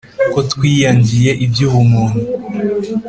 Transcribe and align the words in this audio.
ko 0.33 0.39
twiyangiye 0.51 1.31
iby’ubumuntu 1.45 2.19